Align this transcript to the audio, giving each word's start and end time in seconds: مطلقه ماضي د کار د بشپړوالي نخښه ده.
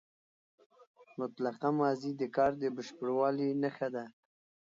مطلقه 1.19 1.69
ماضي 1.79 2.11
د 2.17 2.21
کار 2.35 2.51
د 2.61 2.63
بشپړوالي 2.75 3.47
نخښه 3.61 3.87
ده. 3.95 4.03